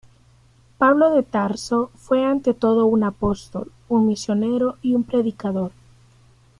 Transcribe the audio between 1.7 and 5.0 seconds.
fue ante todo un apóstol, un misionero y